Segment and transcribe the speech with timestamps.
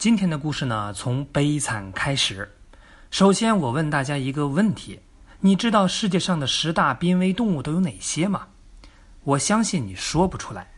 [0.00, 2.56] 今天的故事呢，从悲惨开始。
[3.10, 5.00] 首先，我问大家一个问题：
[5.40, 8.48] 你知道世界上的十大濒危动物都有哪些吗？
[9.24, 10.72] 我相信你说不出来。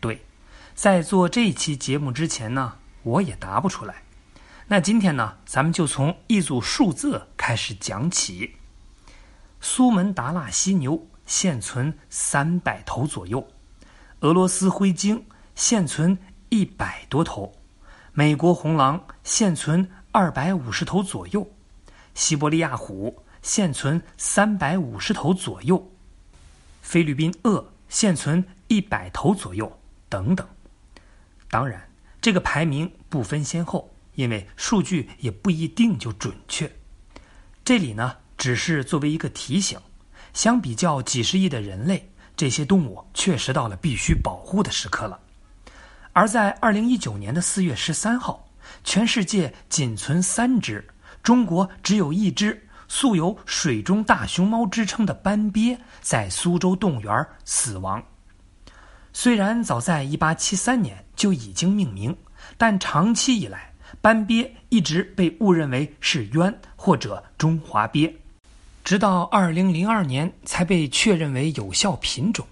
[0.00, 0.26] 对，
[0.74, 4.02] 在做这期节目之前呢，我也答不出来。
[4.66, 8.56] 那今天呢，咱们就从一组数字开始讲起。
[9.62, 13.48] 苏门答腊犀牛现存三百头左右，
[14.20, 15.24] 俄罗斯灰鲸
[15.54, 16.18] 现存
[16.50, 17.50] 一百多头。
[18.14, 21.50] 美国红狼现存二百五十头左右，
[22.14, 25.90] 西伯利亚虎现存三百五十头左右，
[26.82, 29.80] 菲律宾鳄现存一百头左右，
[30.10, 30.46] 等等。
[31.48, 31.88] 当然，
[32.20, 36.70] 这个排名不分先后，因为数据也不一定就准确。
[37.64, 39.80] 这里呢，只是作为一个提醒，
[40.34, 45.18] 相比较几十亿的人类，这些动物确实到了必须保护的时刻了。
[46.12, 48.46] 而在二零一九年的四月十三号，
[48.84, 50.86] 全世界仅存三只，
[51.22, 58.02] 中国只有一只，素有“水中大熊猫”之称的斑鳖在苏州动物园死亡。
[59.14, 62.14] 虽然早在一八七三年就已经命名，
[62.58, 68.14] 但长期以来，斑鳖一直被误认为是鸢或者中华鳖，
[68.84, 72.46] 直到二零零二年才被确认为有效品种。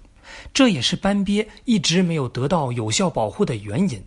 [0.53, 4.03] 这也是斑鳖一直没有得到有效保护的原因。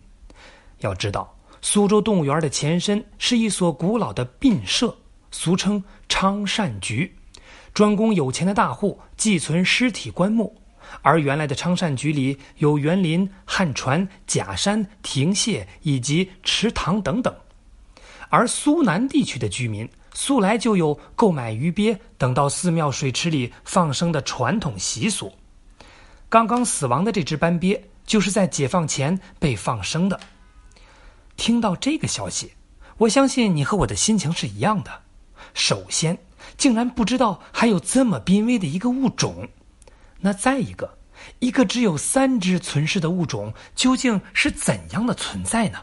[0.80, 4.94] 要知道，苏州动物园的前身是一所古老的殡社，
[5.30, 7.14] 俗称昌善局，
[7.72, 10.54] 专供有钱的大户寄存尸体棺木。
[11.00, 17.34] 而原来的昌善局里有园林、旱船、假山、亭榭以及池塘等等。
[18.28, 25.32] 而苏南地区的居民素来就有购买鱼鳖等到寺庙水池里放生的传统习俗。
[26.34, 30.18] 刚刚死亡的这只斑鳖，就是在解放前被放生的。
[31.36, 32.54] 听到这个消息，
[32.98, 35.02] 我相信你和我的心情是一样的。
[35.54, 36.18] 首先，
[36.56, 39.46] 竟然不知道还有这么濒危的一个物种；
[40.18, 40.98] 那再一个，
[41.38, 45.78] 一个只有三只存世的物种，究竟是怎样的存在呢？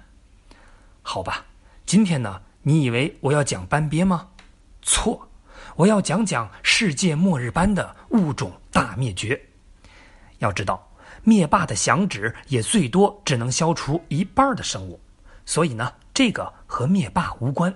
[1.01, 1.45] 好吧，
[1.85, 4.27] 今天呢，你以为我要讲斑鳖吗？
[4.81, 5.29] 错，
[5.77, 9.41] 我要讲讲世界末日般的物种大灭绝。
[10.41, 10.91] 要知道，
[11.23, 14.99] 灭霸的响指也最多只能消除一半的生物，
[15.45, 17.73] 所以呢，这个和灭霸无关。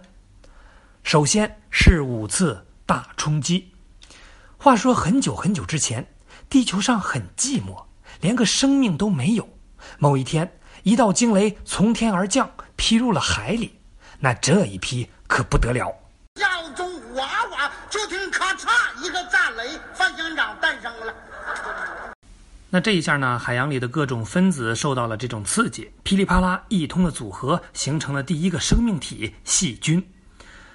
[1.04, 3.72] 首先是五次大冲击。
[4.58, 6.08] 话说很久很久之前，
[6.50, 7.84] 地球上很寂寞，
[8.20, 9.48] 连个生命都没有。
[10.00, 13.80] 某一天，一道惊雷从天而降，劈入了海里。
[14.18, 15.94] 那这一劈可不得了，
[16.42, 18.70] 要中哇哇，就听咔嚓
[19.04, 20.58] 一个炸雷，范乡长。
[22.76, 30.06] 那这一下呢，海洋里的各种分子受到了这种刺激，噼里啪啦一通的组合，形成了第一个生命体——细菌。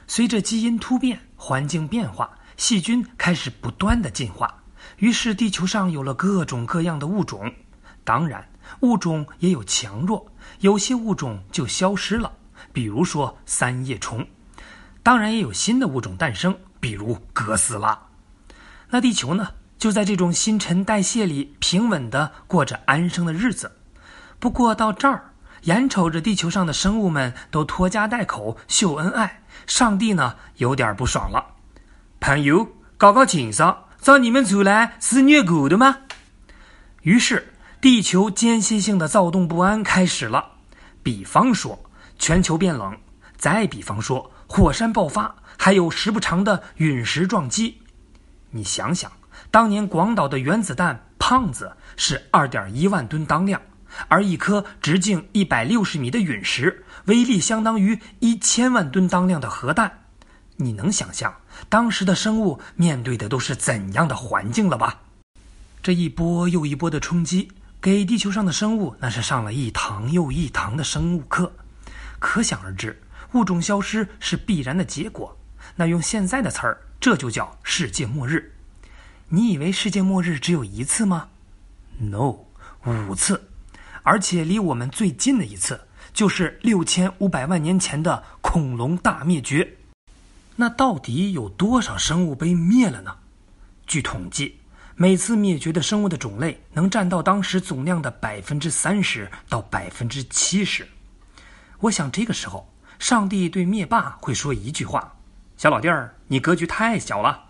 [0.06, 4.62] 随着基因突变、环境变化，细菌开始不断的进化，
[4.96, 7.52] 于是地球上有了各种各样的物种。
[8.02, 8.42] 当然，
[8.80, 10.26] 物种也有强弱，
[10.60, 12.32] 有些物种就消失了，
[12.72, 14.26] 比如说三叶虫。
[15.02, 18.06] 当然，也有新的物种诞生，比如哥斯拉。
[18.88, 19.48] 那地球呢？
[19.80, 23.72] 就在这种新陈代谢里平稳地过着安生的日子。
[24.38, 25.32] 不过到这儿，
[25.62, 31.54] 眼瞅着地球上的生物们都拖家带口秀恩爱，上帝呢有点不爽了。
[32.20, 36.00] 朋友，搞搞情商，找你们出来是虐狗的吗？
[37.00, 40.50] 于是，地球间歇性的躁动不安开始了。
[41.02, 41.82] 比方说，
[42.18, 42.92] 全球变冷；
[43.38, 47.80] 再比方说，火山爆发，还有时不长的陨石撞击。
[48.50, 49.10] 你想想。
[49.50, 53.60] 当年广岛的原子弹“胖子”是二点一万吨当量，
[54.06, 60.04] 而一颗直径一百六十米的陨石，威力相当于一千万吨当量的核弹。
[60.54, 61.34] 你能想象
[61.68, 65.00] 当时的生物面对的都是怎样的环境了吧？
[65.82, 71.52] 这一波又一波的冲击，给地球上的生物那是上了一堂又一堂的生物课。
[72.20, 72.96] 可想而知，
[73.32, 75.36] 物种消失是必然的结果。
[75.74, 78.54] 那用现在的词儿，这就叫世界末日。
[79.32, 81.28] 你以为世界末日只有一次吗
[82.00, 82.34] ？No，
[82.84, 83.40] 五次，
[84.02, 85.80] 而且离我们最近的一次
[86.12, 89.76] 就是六千五百万年前的恐龙大灭绝。
[90.56, 93.16] 那到底有多少生物被灭了呢？
[93.86, 94.58] 据统计，
[94.96, 100.84] 每次灭绝的生物的种类能占到当时总量的百分之三十到百分之七十。
[101.78, 102.68] 我想这个时候，
[102.98, 105.14] 上帝对灭霸会说一句话
[105.56, 107.44] ：“小老弟儿，你格局太小了。”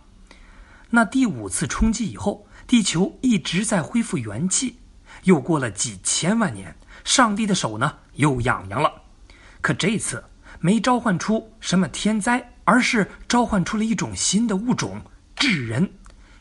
[0.90, 4.80] 那第五次冲击以后，地球一直在恢复元气。
[5.24, 8.92] 又过了几千万年，上帝的手呢又痒痒了。
[9.60, 10.24] 可这次
[10.58, 15.00] 没召唤出什么天灾，而是召唤出了一种新的物种——
[15.36, 15.90] 智人，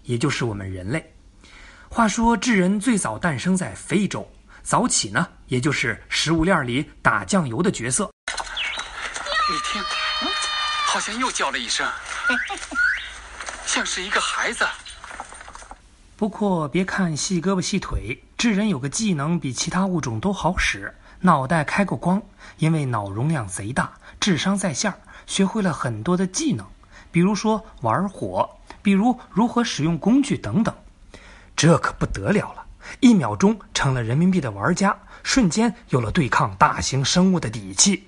[0.03, 1.13] 也就是我们人类。
[1.89, 4.27] 话说，智人最早诞生在非洲，
[4.63, 8.09] 早起呢，也就是食物链里打酱油的角色。
[9.51, 9.81] 你听，
[10.87, 11.87] 好像又叫了一声，
[13.71, 14.65] 像是一个孩子。
[16.17, 22.19] 不过，别看细胳膊细腿，智人有个技能比其他物种都好使，脑袋开过光，
[22.57, 24.91] 因为脑容量贼大，智商在线，
[25.27, 26.65] 学会了很多的技能，
[27.11, 28.49] 比如说玩火，
[28.81, 30.73] 比如如何使用工具等等。
[31.55, 32.65] 这可不得了了，
[33.01, 38.07] 一秒钟成了人民币的玩家，瞬间有了对抗大型生物的底气。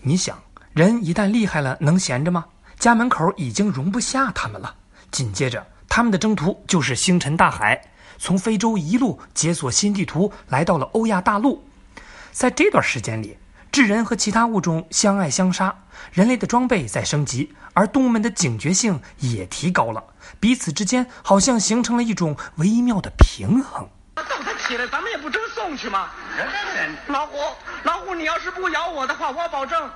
[0.00, 0.42] 你想，
[0.72, 2.46] 人一旦厉害了，能闲着吗？
[2.78, 4.74] 家门口已经容不下他们了。
[5.16, 5.66] 紧接着。
[5.88, 7.80] 他们的征途就是星辰大海，
[8.18, 11.66] 从非洲一路解锁新地图，来到了欧亚大陆。
[12.32, 13.38] 在这段时间里，
[13.72, 15.74] 智人和其他物种相爱相杀，
[16.12, 20.04] 人类的装备在升级，而动物们的警觉性也提高了，
[20.38, 23.88] 彼此之间好像形成了一种微妙的平衡。
[24.16, 26.10] 等他起来，咱们也不正送去吗？
[27.06, 27.38] 老虎，
[27.84, 29.90] 老虎，你要是不咬我的话，我保证，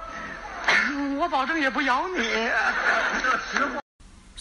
[1.21, 2.17] 我保证也不咬你。
[2.17, 3.81] 这实话。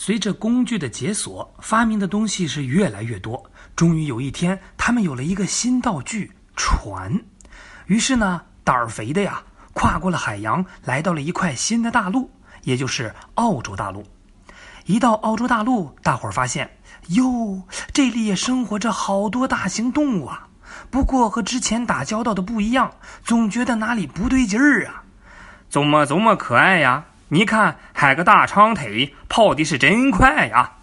[0.01, 3.51] 随着工具的解锁，发明的东西是越来越多。
[3.75, 7.21] 终于有一天，他们有了一个新道具——船。
[7.85, 9.43] 于是呢，胆儿肥的呀，
[9.73, 12.31] 跨过了海洋，来到了一块新的大陆，
[12.63, 14.05] 也就是澳洲大陆。
[14.85, 16.77] 一到澳洲大陆，大伙儿发现，
[17.09, 20.47] 哟，这里也生活着好多大型动物啊。
[20.89, 22.93] 不过和之前打交道的不一样，
[23.25, 25.03] 总觉得哪里不对劲儿啊。
[25.67, 27.07] 怎么这么可爱呀？
[27.31, 30.77] 你看，还个大长腿，跑的是真快呀！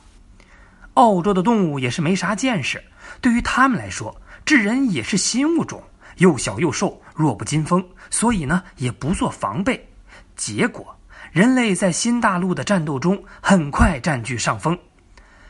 [0.94, 2.82] 澳洲的动物也是没啥见识，
[3.20, 5.82] 对于他们来说，智人也是新物种，
[6.18, 9.88] 又小又瘦，弱不禁风，所以呢，也不做防备。
[10.36, 10.96] 结果，
[11.32, 14.78] 人类在新大陆的战斗中很快占据上风。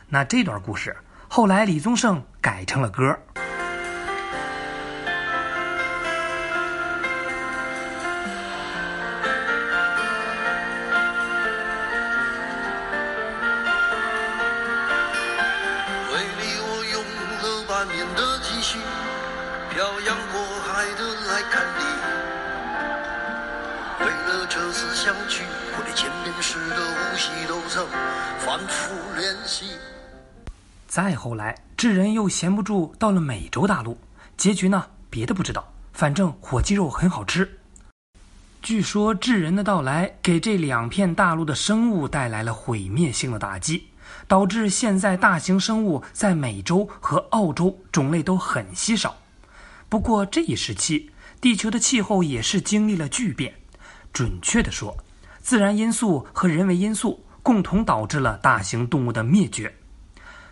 [0.08, 0.96] 那这段故事
[1.28, 3.14] 后来李宗盛改成了歌。
[17.76, 18.78] 半年的积蓄，
[19.68, 21.84] 漂洋过海的来看你。
[24.00, 25.42] 为了这次相聚，
[25.76, 27.86] 我连见面时的呼吸都曾
[28.38, 28.94] 反复
[30.88, 33.98] 再后来，智人又闲不住，到了美洲大陆。
[34.38, 34.82] 结局呢？
[35.10, 37.58] 别的不知道，反正火鸡肉很好吃。
[38.62, 43.86] 据说智人的到来给这两片大陆的生物带来了毁灭性的打击，
[44.26, 49.16] 导致现在大型生物在美洲和澳洲种类都很稀少。
[49.88, 51.10] 不过这一时期，
[51.40, 53.54] 地球的气候也是经历了巨变。
[54.12, 54.96] 准确地说，
[55.40, 59.74] 自然因素和人为因素共同导致了大型动物的灭绝。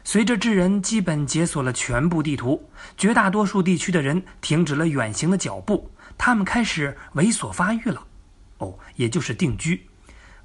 [0.04, 8.06] 随着智人基本解锁了全部地图，绝大多数地区的人停止了远行的脚步，他们开始猥琐发育了。
[8.58, 9.86] 哦，也就是定居，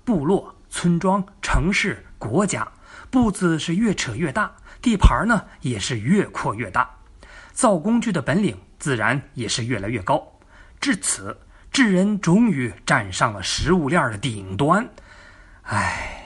[0.05, 2.65] 部落、村庄、城市、国家，
[3.09, 6.89] 步子是越扯越大，地盘呢也是越扩越大，
[7.53, 10.25] 造工具的本领自然也是越来越高。
[10.79, 11.37] 至此，
[11.71, 14.87] 智人终于站上了食物链的顶端。
[15.63, 16.18] 唉。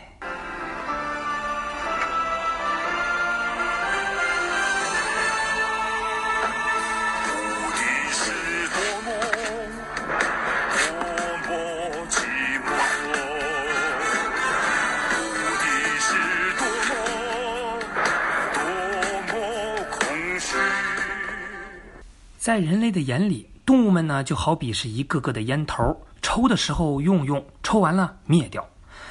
[22.44, 28.68] 在人类的眼里，动物们呢就好比是一个个的烟头，抽的时候用用，抽完了灭掉。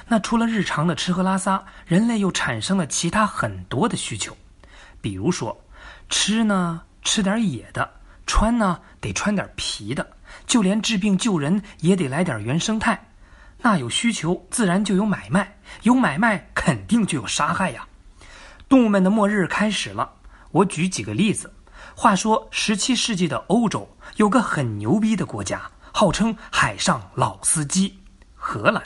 [0.07, 4.37] 那除了日常的吃喝拉撒，人类又产生了其他很多的需求，
[5.01, 5.59] 比如说，
[6.11, 7.91] 吃呢吃点野的，
[8.27, 10.07] 穿呢得穿点皮的，
[10.47, 13.03] 就连治病救人也得来点原生态。
[13.62, 17.89] 那有需求，自然就有买卖，有买卖肯定就有杀害呀。
[18.69, 20.12] 动物们的末日开始了。
[20.51, 21.51] 我举几个例子。
[21.95, 27.99] 话说，十七世纪的欧洲有个很牛逼的国家，号称“海上老司机”——
[28.35, 28.83] 荷兰。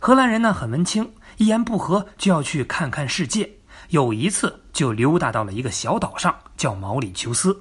[0.00, 3.50] 荷兰人呢很文青，一言不合就要去看看世界。
[3.90, 7.56] 有一次就溜达到了一个小岛上，叫毛里求斯。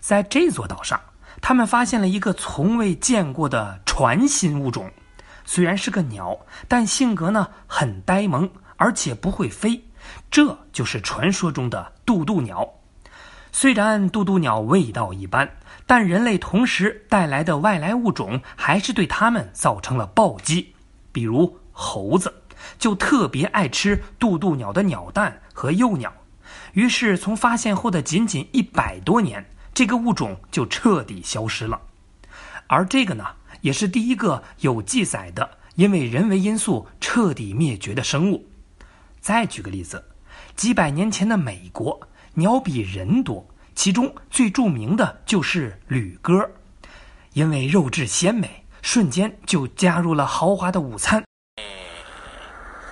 [0.00, 0.98] 在这座岛上，
[1.40, 4.90] 他们发现了一个从未见过的传新物种。
[5.44, 6.36] 虽然是个鸟，
[6.66, 9.82] 但性格呢很呆萌，而且不会飞。
[10.30, 12.68] 这就是传说中的渡渡鸟。
[13.60, 15.50] 虽然渡渡鸟味道一般，
[15.84, 20.72] 但人类同时带来的外来物种还是对它们造成了暴击。
[21.10, 22.32] 比如猴子
[22.78, 26.12] 就特别爱吃渡渡鸟的鸟蛋和幼鸟，
[26.72, 31.80] 于是从发现后的仅仅一百多年，这个物种就彻底消失了。
[32.68, 33.26] 而这个呢，
[33.60, 38.46] 也是第一个有记载的因为人为因素彻底灭绝的生物。
[39.18, 40.04] 再举个例子，
[40.54, 42.00] 几百年前的美国。
[42.38, 46.48] 鸟比人多，其中最著名的就是旅鸽，
[47.32, 51.24] 因为肉质鲜美，瞬间就加入了豪华的午餐。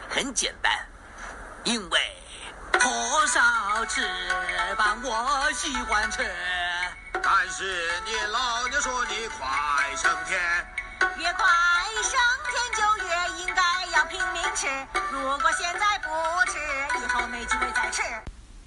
[0.09, 0.73] 很简单，
[1.63, 2.01] 因为
[2.73, 4.03] 火烧翅
[4.77, 6.29] 膀我喜欢吃。
[7.13, 9.47] 但是你老娘说你快
[9.95, 10.41] 升天，
[11.19, 11.47] 越快
[12.03, 12.19] 升
[12.51, 13.63] 天就越应该
[13.97, 14.67] 要拼命吃。
[15.13, 16.46] 如果现在不。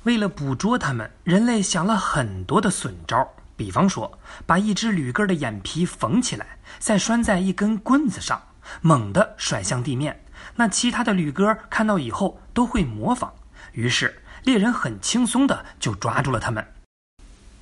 [0.03, 3.27] 为了捕捉它们，人类想了很多的损招。
[3.55, 8.41] 比方说，把一只铝鸽的眼皮缝起来，再拴在一根棍子上，
[8.81, 10.23] 猛地甩向地面。
[10.55, 13.33] 那其他的铝鸽看到以后都会模仿，
[13.73, 16.65] 于是猎人很轻松的就抓住了它们。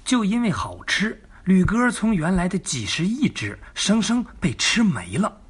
[0.06, 5.42] 就因为好吃，铝鸽从原来的几十亿只，生生被吃没了。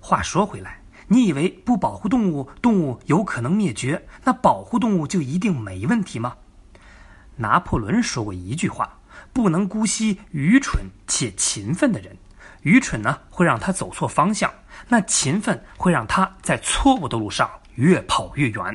[0.00, 0.81] 话说回来。
[1.12, 4.08] 你以为不保护动物，动物有可能灭绝？
[4.24, 6.36] 那保护动物就一定没问题吗？
[7.36, 8.98] 拿破仑说过一句话
[9.30, 12.16] ：“不能姑息愚蠢且勤奋的人。
[12.62, 14.48] 愚蠢呢，会让他走错方向；
[14.88, 18.74] 那勤奋会让他在错误的路上越跑越远。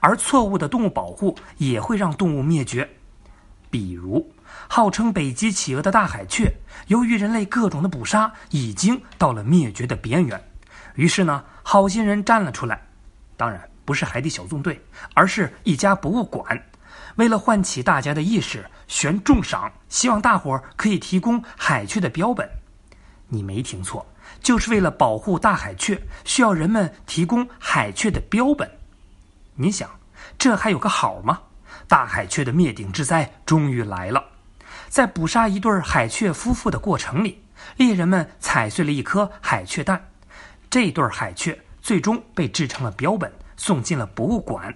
[0.00, 2.90] 而错误的动物保护也会让动物灭绝。
[3.70, 4.32] 比如，
[4.66, 6.52] 号称北极企鹅的大海雀，
[6.88, 10.42] 由于人类各种的捕杀，已经到了灭绝的边缘。
[10.94, 11.44] 于是呢。
[11.64, 12.82] 好心人站了出来，
[13.36, 14.84] 当然不是海底小纵队，
[15.14, 16.60] 而是一家博物馆。
[17.14, 22.50] 为了唤起大家的意识，悬重赏，希望大伙儿可以提供海雀的标本。
[23.28, 24.04] 你没听错，
[24.40, 28.68] 就是为了保护大海雀，需要人们提供海雀的标本。
[29.54, 29.88] 你想，
[30.36, 31.42] 这还有个好吗？
[31.86, 34.24] 大海雀的灭顶之灾终于来了。
[34.88, 37.40] 在捕杀一对海雀夫妇的过程里，
[37.76, 40.08] 猎人们踩碎了一颗海雀蛋。
[40.72, 44.74] 这对海雀最终被制成了标本，送进了博物馆。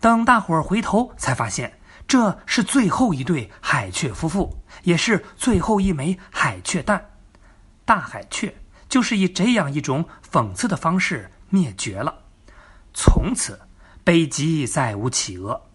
[0.00, 7.10] 等大伙儿回头，才发现这是最后一对海雀夫妇，也是最后一枚海雀蛋。
[7.84, 8.56] 大海雀
[8.88, 12.20] 就是以这样一种讽刺的方式灭绝了。
[12.94, 13.60] 从此，
[14.02, 15.66] 北极再无企鹅。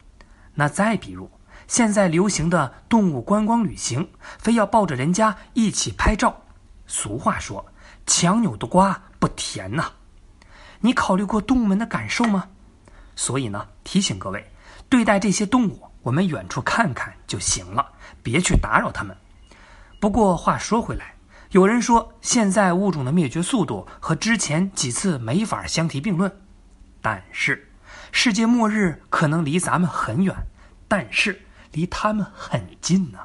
[0.55, 1.29] 那再比如，
[1.67, 6.41] 现在流行的动物观光旅行，非要抱着人家一起拍照。
[6.88, 7.67] 俗话说
[8.07, 9.86] ：“强扭的瓜。”不甜呐，
[10.82, 12.50] 你考虑过动物们的感受吗？
[13.15, 14.51] 所以呢，提醒各位，
[14.89, 17.89] 对待这些动物，我们远处看看就行了，
[18.22, 19.15] 别去打扰它们。
[20.01, 21.15] 不过话说回来，
[21.51, 26.30] 有人说现在物种的灭绝速度和之前几次没法相提并论，
[27.01, 27.72] 但是
[28.12, 30.36] 世界末日可能离咱们很远，
[30.89, 33.20] 但是离他们很近呢。